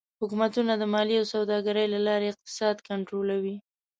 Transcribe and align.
حکومتونه 0.21 0.73
د 0.77 0.83
مالیې 0.93 1.17
او 1.21 1.31
سوداګرۍ 1.35 1.85
له 1.93 1.99
لارې 2.07 2.27
اقتصاد 2.31 2.75
کنټرولوي. 2.87 3.55